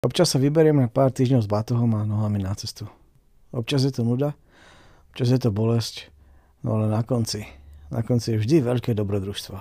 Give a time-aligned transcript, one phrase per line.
[0.00, 2.88] Občas sa vyberiem na pár týždňov s batohom a nohami na cestu.
[3.52, 4.32] Občas je to nuda,
[5.12, 6.08] občas je to bolesť,
[6.64, 7.44] no ale na konci,
[7.92, 9.60] na konci je vždy veľké dobrodružstvo.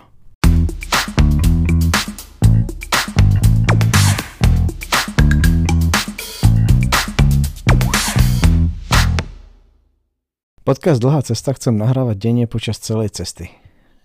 [10.63, 13.51] Podcast Dlhá cesta chcem nahrávať denne počas celej cesty.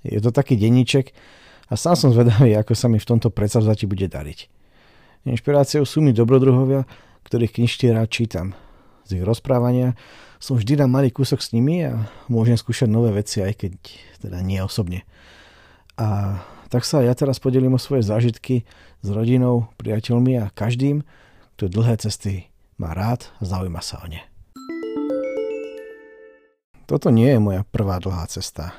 [0.02, 1.14] Je to taký denníček
[1.70, 4.63] a sám som zvedavý, ako sa mi v tomto predsavzati bude dariť.
[5.24, 6.84] Inšpiráciou sú mi dobrodruhovia,
[7.24, 8.52] ktorých knižky rád čítam.
[9.08, 9.96] Z ich rozprávania
[10.36, 13.72] som vždy na malý kúsok s nimi a môžem skúšať nové veci, aj keď
[14.20, 15.08] teda nie osobne.
[15.96, 16.36] A
[16.68, 18.68] tak sa ja teraz podelím o svoje zážitky
[19.00, 21.00] s rodinou, priateľmi a každým,
[21.56, 24.20] kto dlhé cesty má rád a zaujíma sa o ne.
[26.84, 28.76] Toto nie je moja prvá dlhá cesta.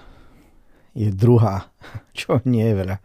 [0.94, 1.74] Je druhá,
[2.18, 2.98] čo nie je veľa.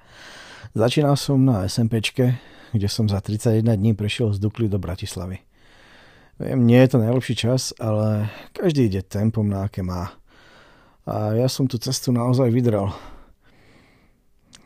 [0.76, 2.36] Začínal som na SMPčke,
[2.73, 5.42] kde som za 31 dní prešiel z Dukly do Bratislavy.
[6.41, 10.16] Viem, nie je to najlepší čas, ale každý ide tempom, na aké má.
[11.04, 12.88] A ja som tú cestu naozaj vydrel.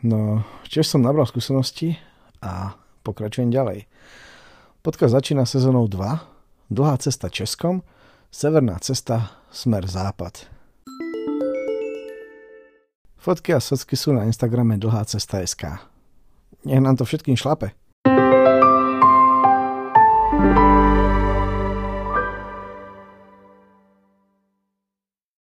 [0.04, 1.98] No, tiež som nabral skúsenosti
[2.38, 3.90] a pokračujem ďalej.
[4.84, 7.82] Podcast začína sezónou 2, dlhá cesta Českom,
[8.30, 10.46] severná cesta smer západ.
[13.16, 15.80] Fotky a socky sú na Instagrame dlhá cesta SK.
[16.68, 17.72] Nech nám to všetkým šlape.